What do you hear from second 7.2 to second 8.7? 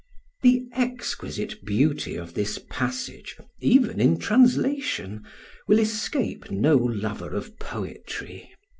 of poetry.